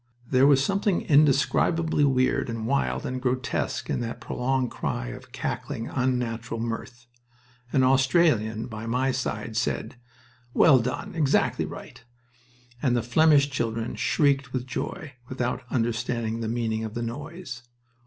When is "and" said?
2.49-2.65, 3.05-3.21, 12.81-12.97